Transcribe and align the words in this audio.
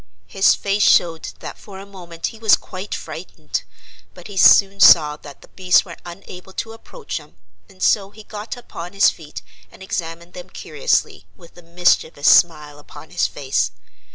His 0.25 0.55
face 0.55 0.81
showed 0.81 1.25
that 1.41 1.59
for 1.59 1.77
a 1.77 1.85
moment 1.85 2.25
he 2.33 2.39
was 2.39 2.57
quite 2.57 2.95
frightened, 2.95 3.61
but 4.15 4.27
he 4.29 4.35
soon 4.35 4.79
saw 4.79 5.15
that 5.17 5.43
the 5.43 5.47
beasts 5.49 5.85
were 5.85 5.95
unable 6.03 6.53
to 6.53 6.73
approach 6.73 7.17
him 7.19 7.35
and 7.69 7.83
so 7.83 8.09
he 8.09 8.23
got 8.23 8.57
upon 8.57 8.93
his 8.93 9.11
feet 9.11 9.43
and 9.71 9.83
examined 9.83 10.33
them 10.33 10.49
curiously, 10.49 11.27
with 11.37 11.55
a 11.55 11.61
mischievous 11.61 12.35
smile 12.35 12.79
upon 12.79 13.11
his 13.11 13.27
face. 13.27 13.73